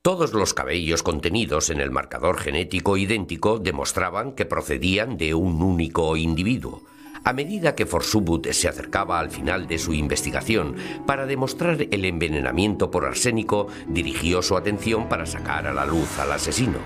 [0.01, 6.15] Todos los cabellos contenidos en el marcador genético idéntico demostraban que procedían de un único
[6.15, 6.83] individuo.
[7.27, 10.75] A medida que Forsubut se acercaba al final de su investigación
[11.07, 16.31] para demostrar el envenenamiento por arsénico, dirigió su atención para sacar a la luz al
[16.31, 16.77] asesino.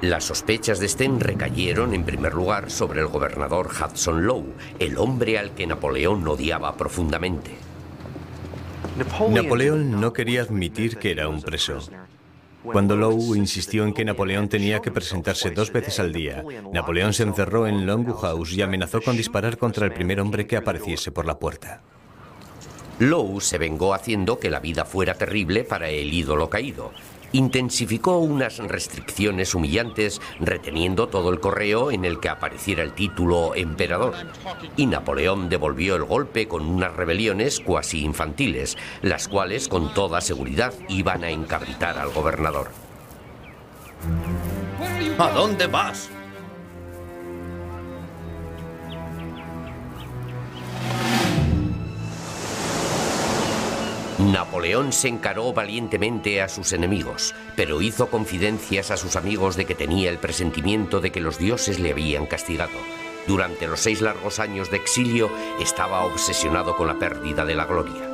[0.00, 5.40] Las sospechas de Sten recayeron en primer lugar sobre el gobernador Hudson Lowe, el hombre
[5.40, 7.50] al que Napoleón odiaba profundamente.
[9.30, 11.80] Napoleón no quería admitir que era un preso.
[12.62, 17.22] Cuando Lowe insistió en que Napoleón tenía que presentarse dos veces al día, Napoleón se
[17.22, 21.26] encerró en Longwood House y amenazó con disparar contra el primer hombre que apareciese por
[21.26, 21.82] la puerta.
[22.98, 26.92] Lowe se vengó haciendo que la vida fuera terrible para el ídolo caído,
[27.32, 34.14] intensificó unas restricciones humillantes reteniendo todo el correo en el que apareciera el título emperador.
[34.76, 40.72] Y Napoleón devolvió el golpe con unas rebeliones cuasi infantiles, las cuales con toda seguridad
[40.88, 42.70] iban a encabritar al gobernador.
[45.18, 46.10] ¿A dónde vas?
[54.20, 59.74] Napoleón se encaró valientemente a sus enemigos, pero hizo confidencias a sus amigos de que
[59.74, 62.78] tenía el presentimiento de que los dioses le habían castigado.
[63.26, 68.08] Durante los seis largos años de exilio estaba obsesionado con la pérdida de la gloria.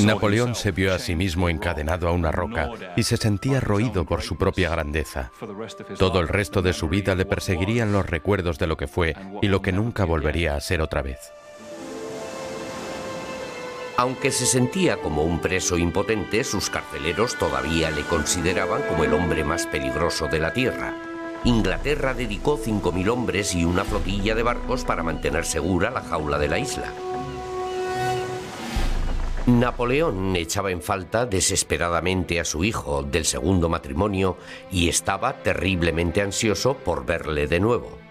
[0.00, 4.22] Napoleón se vio a sí mismo encadenado a una roca y se sentía roído por
[4.22, 5.30] su propia grandeza.
[5.98, 9.48] Todo el resto de su vida le perseguirían los recuerdos de lo que fue y
[9.48, 11.32] lo que nunca volvería a ser otra vez.
[13.98, 19.42] Aunque se sentía como un preso impotente, sus carceleros todavía le consideraban como el hombre
[19.42, 20.94] más peligroso de la Tierra.
[21.44, 26.48] Inglaterra dedicó 5.000 hombres y una flotilla de barcos para mantener segura la jaula de
[26.48, 26.92] la isla.
[29.46, 34.36] Napoleón echaba en falta desesperadamente a su hijo del segundo matrimonio
[34.70, 38.05] y estaba terriblemente ansioso por verle de nuevo.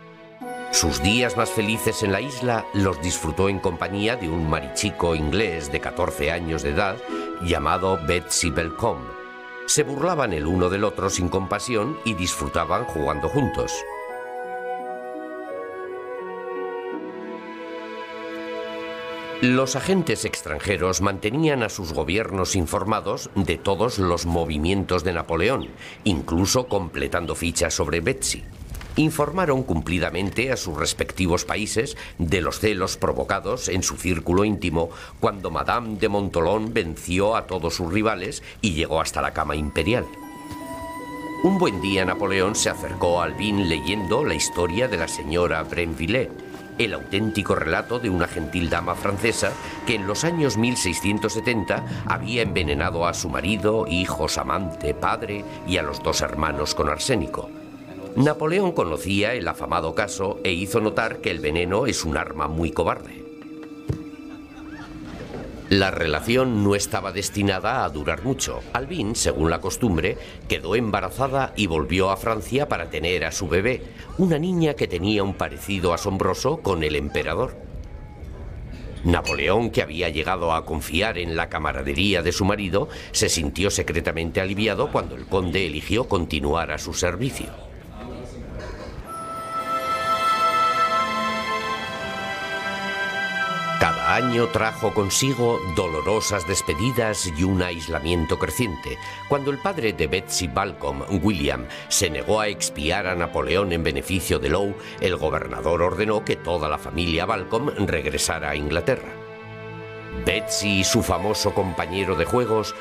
[0.71, 5.71] Sus días más felices en la isla los disfrutó en compañía de un marichico inglés
[5.71, 6.97] de 14 años de edad
[7.41, 9.10] llamado Betsy Belcombe.
[9.67, 13.73] Se burlaban el uno del otro sin compasión y disfrutaban jugando juntos.
[19.41, 25.67] Los agentes extranjeros mantenían a sus gobiernos informados de todos los movimientos de Napoleón,
[26.04, 28.43] incluso completando fichas sobre Betsy
[28.95, 35.51] informaron cumplidamente a sus respectivos países de los celos provocados en su círculo íntimo cuando
[35.51, 40.05] Madame de Montolón venció a todos sus rivales y llegó hasta la cama imperial.
[41.43, 46.31] Un buen día Napoleón se acercó a Albin leyendo la historia de la señora Brenville,
[46.79, 49.51] el auténtico relato de una gentil dama francesa
[49.86, 55.84] que en los años 1670 había envenenado a su marido, hijos, amante, padre y a
[55.84, 57.49] los dos hermanos con arsénico.
[58.15, 62.71] Napoleón conocía el afamado caso e hizo notar que el veneno es un arma muy
[62.71, 63.25] cobarde.
[65.69, 68.62] La relación no estaba destinada a durar mucho.
[68.71, 70.17] Albin, según la costumbre,
[70.48, 73.83] quedó embarazada y volvió a Francia para tener a su bebé,
[74.17, 77.58] una niña que tenía un parecido asombroso con el emperador.
[79.04, 84.39] Napoleón, que había llegado a confiar en la camaradería de su marido, se sintió secretamente
[84.39, 87.75] aliviado cuando el conde eligió continuar a su servicio.
[93.80, 98.98] Cada año trajo consigo dolorosas despedidas y un aislamiento creciente.
[99.28, 104.40] Cuando el padre de Betsy Balcom, William, se negó a expiar a Napoleón en beneficio
[104.40, 109.10] de Lowe, el gobernador ordenó que toda la familia Balcom regresara a Inglaterra.
[110.26, 112.73] Betsy y su famoso compañero de juegos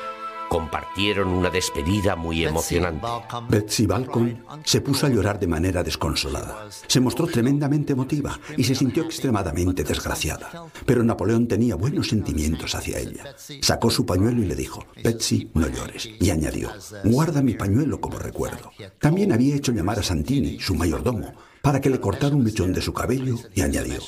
[0.55, 3.05] compartieron una despedida muy emocionante.
[3.49, 6.69] Betsy Balcon se puso a llorar de manera desconsolada.
[6.87, 10.65] Se mostró tremendamente emotiva y se sintió extremadamente desgraciada.
[10.85, 13.35] Pero Napoleón tenía buenos sentimientos hacia ella.
[13.59, 16.07] Sacó su pañuelo y le dijo, Betsy, no llores.
[16.21, 16.69] Y añadió,
[17.03, 18.71] guarda mi pañuelo como recuerdo.
[18.99, 22.81] También había hecho llamar a Santini, su mayordomo, para que le cortara un mechón de
[22.81, 23.99] su cabello y añadió,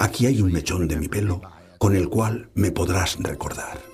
[0.00, 1.40] aquí hay un mechón de mi pelo
[1.78, 3.93] con el cual me podrás recordar.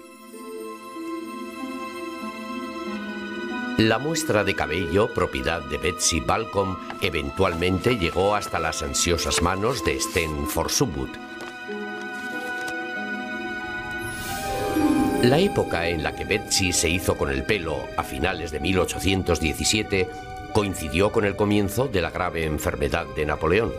[3.80, 9.98] La muestra de cabello, propiedad de Betsy Balcom, eventualmente llegó hasta las ansiosas manos de
[9.98, 11.08] Sten Forsubut.
[15.22, 20.10] La época en la que Betsy se hizo con el pelo, a finales de 1817,
[20.52, 23.72] coincidió con el comienzo de la grave enfermedad de Napoleón.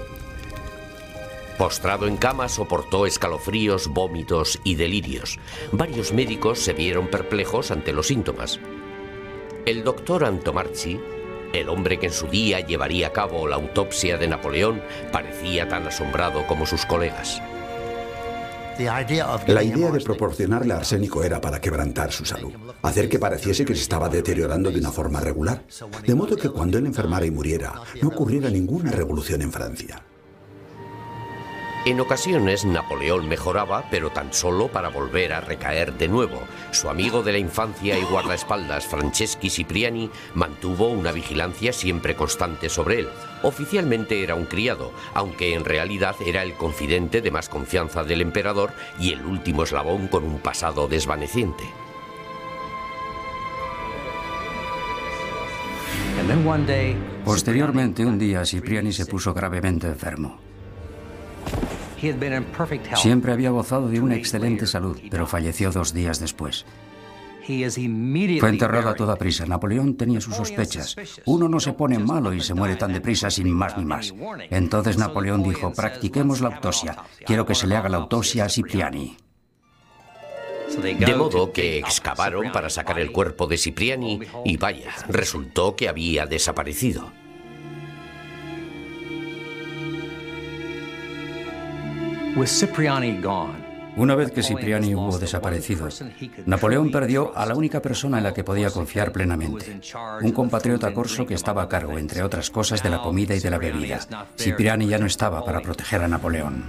[1.59, 5.37] Postrado en cama soportó escalofríos, vómitos y delirios.
[5.71, 8.59] Varios médicos se vieron perplejos ante los síntomas.
[9.65, 10.99] El doctor Antomarchi,
[11.53, 14.81] el hombre que en su día llevaría a cabo la autopsia de Napoleón,
[15.11, 17.39] parecía tan asombrado como sus colegas.
[18.79, 22.51] La idea de proporcionarle arsénico era para quebrantar su salud,
[22.81, 25.63] hacer que pareciese que se estaba deteriorando de una forma regular,
[26.07, 30.03] de modo que cuando él enfermara y muriera, no ocurriera ninguna revolución en Francia.
[31.83, 36.39] En ocasiones Napoleón mejoraba, pero tan solo para volver a recaer de nuevo.
[36.69, 42.99] Su amigo de la infancia y guardaespaldas, Franceschi Cipriani, mantuvo una vigilancia siempre constante sobre
[42.99, 43.09] él.
[43.41, 48.73] Oficialmente era un criado, aunque en realidad era el confidente de más confianza del emperador
[48.99, 51.63] y el último eslabón con un pasado desvaneciente.
[57.25, 60.50] Posteriormente, un día, Cipriani se puso gravemente enfermo.
[62.95, 66.65] Siempre había gozado de una excelente salud, pero falleció dos días después.
[68.39, 69.45] Fue enterrado a toda prisa.
[69.45, 70.95] Napoleón tenía sus sospechas.
[71.25, 74.13] Uno no se pone malo y se muere tan deprisa sin más ni más.
[74.49, 76.97] Entonces Napoleón dijo, practiquemos la autopsia.
[77.25, 79.17] Quiero que se le haga la autopsia a Cipriani.
[80.81, 86.25] De modo que excavaron para sacar el cuerpo de Cipriani y vaya, resultó que había
[86.25, 87.11] desaparecido.
[93.97, 95.89] Una vez que Cipriani hubo desaparecido,
[96.45, 99.81] Napoleón perdió a la única persona en la que podía confiar plenamente,
[100.21, 103.49] un compatriota corso que estaba a cargo, entre otras cosas, de la comida y de
[103.49, 103.99] la bebida.
[104.37, 106.63] Cipriani ya no estaba para proteger a Napoleón.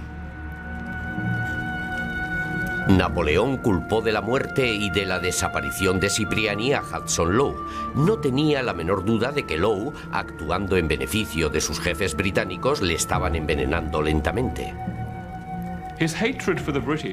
[2.89, 7.55] Napoleón culpó de la muerte y de la desaparición de Cipriani a Hudson Lowe.
[7.95, 12.81] No tenía la menor duda de que Lowe, actuando en beneficio de sus jefes británicos,
[12.81, 14.73] le estaban envenenando lentamente.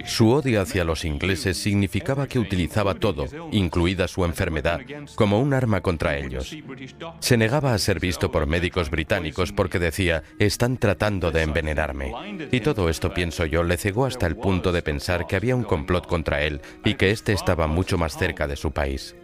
[0.05, 4.81] Su odio hacia los ingleses significaba que utilizaba todo, incluida su enfermedad,
[5.15, 6.57] como un arma contra ellos.
[7.21, 12.13] Se negaba a ser visto por médicos británicos porque decía, están tratando de envenenarme.
[12.51, 15.65] Y todo esto, pienso yo, le cegó hasta el punto de pensar que había un
[15.65, 19.15] complot contra él y que éste estaba mucho más cerca de su país.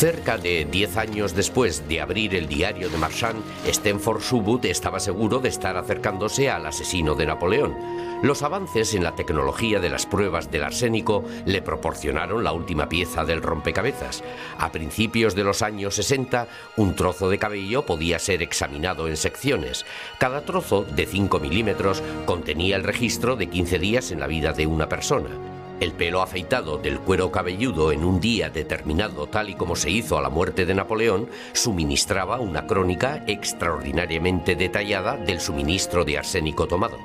[0.00, 5.40] Cerca de 10 años después de abrir el diario de Marchand, Stenford Subut estaba seguro
[5.40, 7.76] de estar acercándose al asesino de Napoleón.
[8.22, 13.26] Los avances en la tecnología de las pruebas del arsénico le proporcionaron la última pieza
[13.26, 14.24] del rompecabezas.
[14.56, 16.48] A principios de los años 60,
[16.78, 19.84] un trozo de cabello podía ser examinado en secciones.
[20.18, 24.66] Cada trozo, de 5 milímetros, contenía el registro de 15 días en la vida de
[24.66, 25.59] una persona.
[25.80, 30.18] El pelo afeitado del cuero cabelludo en un día determinado tal y como se hizo
[30.18, 36.98] a la muerte de Napoleón suministraba una crónica extraordinariamente detallada del suministro de arsénico tomado.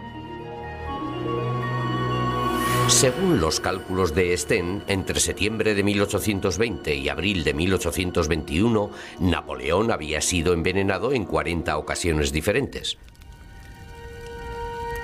[2.87, 10.21] Según los cálculos de Sten, entre septiembre de 1820 y abril de 1821, Napoleón había
[10.21, 12.97] sido envenenado en 40 ocasiones diferentes.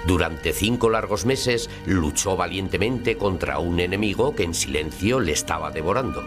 [0.06, 6.24] Durante cinco largos meses luchó valientemente contra un enemigo que en silencio le estaba devorando.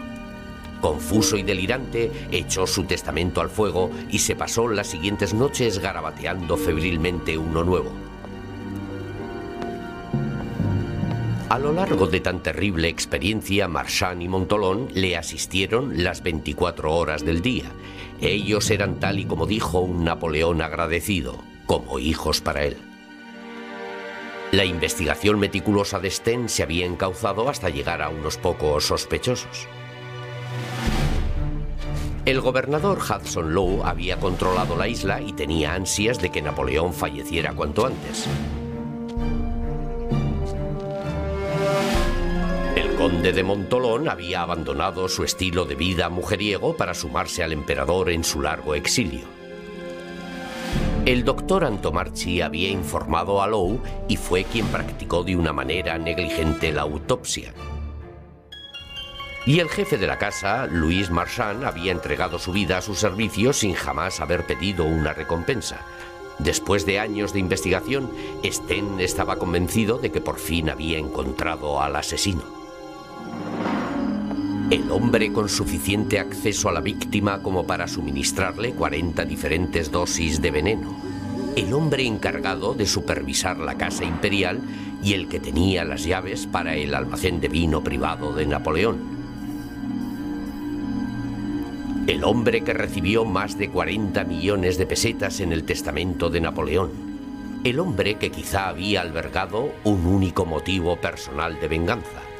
[0.81, 6.57] Confuso y delirante, echó su testamento al fuego y se pasó las siguientes noches garabateando
[6.57, 7.91] febrilmente uno nuevo.
[11.49, 17.23] A lo largo de tan terrible experiencia, Marchand y Montolón le asistieron las 24 horas
[17.23, 17.71] del día.
[18.19, 22.77] Ellos eran tal y como dijo un Napoleón agradecido, como hijos para él.
[24.51, 29.67] La investigación meticulosa de Sten se había encauzado hasta llegar a unos pocos sospechosos.
[32.25, 37.53] El gobernador Hudson Lowe había controlado la isla y tenía ansias de que Napoleón falleciera
[37.53, 38.27] cuanto antes.
[43.05, 48.23] conde de Montolón había abandonado su estilo de vida mujeriego para sumarse al emperador en
[48.23, 49.44] su largo exilio.
[51.05, 56.71] El doctor Antomarchi había informado a Lowe y fue quien practicó de una manera negligente
[56.71, 57.53] la autopsia.
[59.45, 63.53] Y el jefe de la casa, Luis Marchand, había entregado su vida a su servicio
[63.53, 65.85] sin jamás haber pedido una recompensa.
[66.39, 68.09] Después de años de investigación,
[68.43, 72.64] Sten estaba convencido de que por fin había encontrado al asesino.
[74.71, 80.49] El hombre con suficiente acceso a la víctima como para suministrarle 40 diferentes dosis de
[80.49, 80.95] veneno.
[81.55, 84.59] El hombre encargado de supervisar la casa imperial
[85.03, 88.97] y el que tenía las llaves para el almacén de vino privado de Napoleón.
[92.07, 96.89] El hombre que recibió más de 40 millones de pesetas en el testamento de Napoleón.
[97.63, 102.34] El hombre que quizá había albergado un único motivo personal de venganza.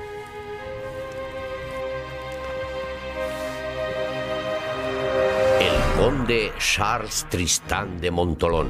[5.66, 8.70] El conde Charles Tristan de Montolón.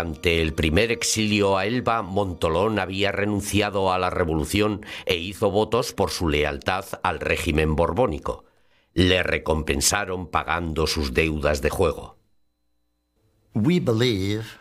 [0.00, 5.92] Durante el primer exilio a Elba, Montolón había renunciado a la revolución e hizo votos
[5.92, 8.46] por su lealtad al régimen borbónico.
[8.94, 12.16] Le recompensaron pagando sus deudas de juego.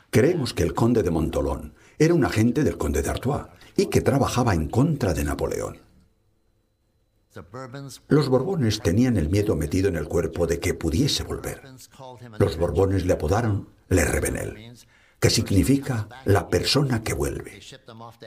[0.10, 3.46] Creemos que el conde de Montolón era un agente del conde de Artois
[3.78, 5.78] y que trabajaba en contra de Napoleón.
[8.10, 11.62] Los Borbones tenían el miedo metido en el cuerpo de que pudiese volver.
[12.40, 14.76] Los Borbones le apodaron Le Revenel,
[15.20, 17.60] que significa la persona que vuelve.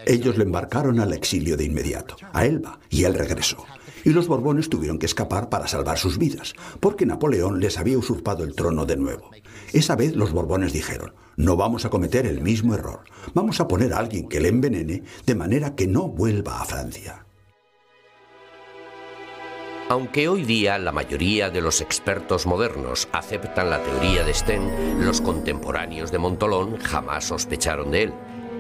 [0.07, 3.65] Ellos le embarcaron al exilio de inmediato, a Elba, y él regresó.
[4.05, 8.45] Y los Borbones tuvieron que escapar para salvar sus vidas, porque Napoleón les había usurpado
[8.45, 9.31] el trono de nuevo.
[9.73, 13.95] Esa vez los Borbones dijeron, no vamos a cometer el mismo error, vamos a poner
[13.95, 17.22] a alguien que le envenene de manera que no vuelva a Francia.
[19.93, 25.21] Aunque hoy día la mayoría de los expertos modernos aceptan la teoría de Sten, los
[25.21, 28.15] contemporáneos de Montolón jamás sospecharon de él.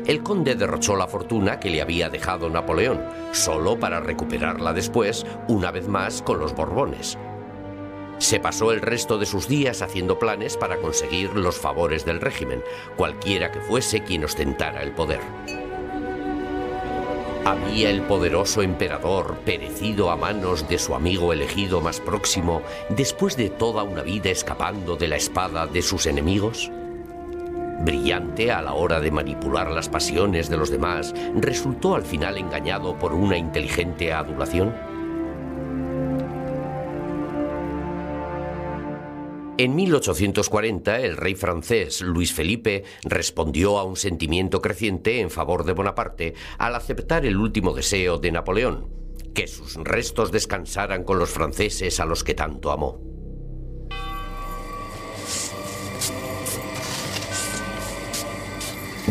[0.04, 5.70] El conde derrochó la fortuna que le había dejado Napoleón, solo para recuperarla después, una
[5.70, 7.16] vez más, con los Borbones.
[8.18, 12.62] Se pasó el resto de sus días haciendo planes para conseguir los favores del régimen,
[12.98, 15.20] cualquiera que fuese quien ostentara el poder.
[17.44, 23.50] ¿Había el poderoso emperador perecido a manos de su amigo elegido más próximo después de
[23.50, 26.70] toda una vida escapando de la espada de sus enemigos?
[27.80, 32.96] Brillante a la hora de manipular las pasiones de los demás, ¿resultó al final engañado
[32.96, 34.91] por una inteligente adulación?
[39.62, 45.72] En 1840, el rey francés Luis Felipe respondió a un sentimiento creciente en favor de
[45.72, 48.88] Bonaparte al aceptar el último deseo de Napoleón,
[49.36, 53.00] que sus restos descansaran con los franceses a los que tanto amó.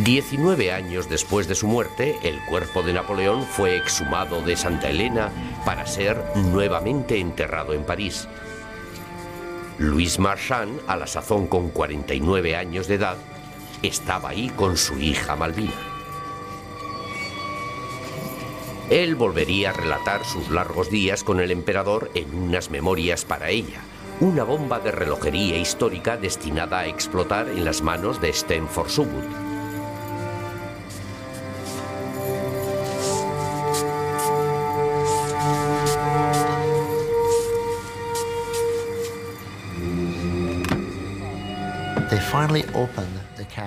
[0.04, 5.32] Diecinueve años después de su muerte, el cuerpo de Napoleón fue exhumado de Santa Elena
[5.66, 8.28] para ser nuevamente enterrado en París,
[9.82, 13.18] Luis Marchand, a la sazón con 49 años de edad,
[13.82, 15.74] estaba ahí con su hija Malvina.
[18.92, 23.82] Él volvería a relatar sus largos días con el emperador en unas memorias para ella,
[24.20, 29.51] una bomba de relojería histórica destinada a explotar en las manos de Stenford Subwood.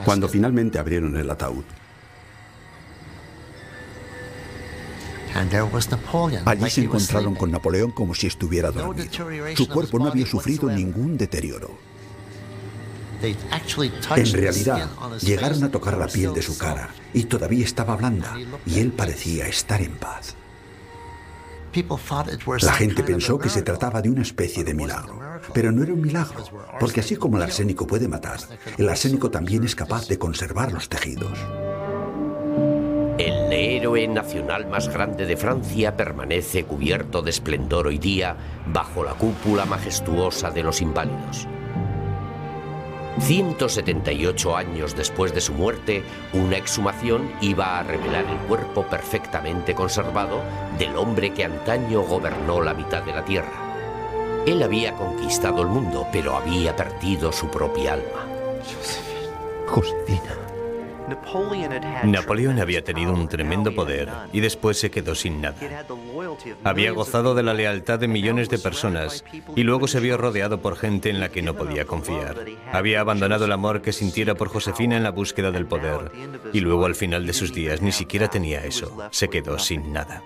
[0.05, 1.65] Cuando finalmente abrieron el ataúd,
[6.45, 9.09] allí se encontraron con Napoleón como si estuviera dormido.
[9.57, 11.77] Su cuerpo no había sufrido ningún deterioro.
[13.23, 14.91] En realidad,
[15.21, 18.37] llegaron a tocar la piel de su cara y todavía estaba blanda
[18.67, 20.37] y él parecía estar en paz.
[22.61, 25.21] La gente pensó que se trataba de una especie de milagro,
[25.53, 26.45] pero no era un milagro,
[26.81, 28.39] porque así como el arsénico puede matar,
[28.79, 31.39] el arsénico también es capaz de conservar los tejidos.
[33.19, 38.37] El héroe nacional más grande de Francia permanece cubierto de esplendor hoy día
[38.73, 41.47] bajo la cúpula majestuosa de los inválidos.
[43.21, 50.43] 178 años después de su muerte, una exhumación iba a revelar el cuerpo perfectamente conservado
[50.79, 53.74] del hombre que antaño gobernó la mitad de la Tierra.
[54.47, 58.27] Él había conquistado el mundo, pero había perdido su propia alma.
[59.67, 60.45] Josefina.
[62.05, 65.57] Napoleón había tenido un tremendo poder y después se quedó sin nada.
[66.63, 69.25] Había gozado de la lealtad de millones de personas
[69.55, 72.37] y luego se vio rodeado por gente en la que no podía confiar.
[72.73, 76.11] Había abandonado el amor que sintiera por Josefina en la búsqueda del poder
[76.53, 78.97] y luego al final de sus días ni siquiera tenía eso.
[79.11, 80.23] Se quedó sin nada.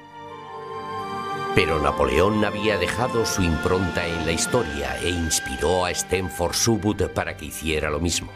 [1.55, 7.37] Pero Napoleón había dejado su impronta en la historia e inspiró a Stenford Subud para
[7.37, 8.31] que hiciera lo mismo.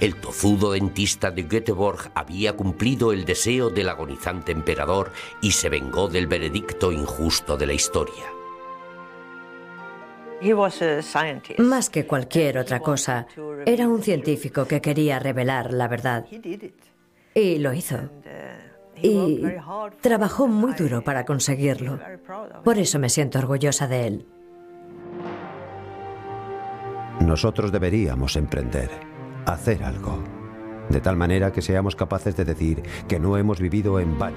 [0.00, 6.08] El tozudo dentista de Göteborg había cumplido el deseo del agonizante emperador y se vengó
[6.08, 8.24] del veredicto injusto de la historia.
[11.58, 13.28] Más que cualquier otra cosa,
[13.64, 16.26] era un científico que quería revelar la verdad.
[17.34, 18.10] Y lo hizo.
[19.02, 19.42] Y
[20.00, 21.98] trabajó muy duro para conseguirlo.
[22.64, 24.26] Por eso me siento orgullosa de él.
[27.20, 28.90] Nosotros deberíamos emprender
[29.46, 30.22] hacer algo,
[30.88, 34.36] de tal manera que seamos capaces de decir que no hemos vivido en vano,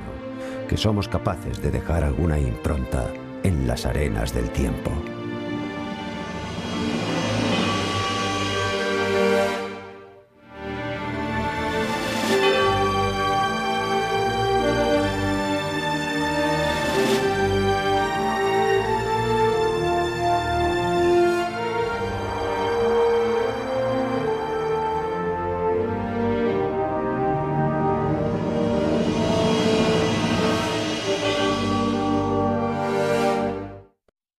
[0.67, 3.11] que somos capaces de dejar alguna impronta
[3.43, 4.91] en las arenas del tiempo.